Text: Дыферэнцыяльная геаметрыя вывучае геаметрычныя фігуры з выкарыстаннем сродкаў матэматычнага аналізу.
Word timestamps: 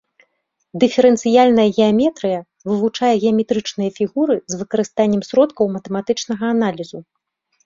Дыферэнцыяльная 0.83 1.65
геаметрыя 1.77 2.39
вывучае 2.69 3.11
геаметрычныя 3.23 3.91
фігуры 3.99 4.35
з 4.55 4.63
выкарыстаннем 4.63 5.21
сродкаў 5.29 5.65
матэматычнага 5.77 6.43
аналізу. 6.57 6.99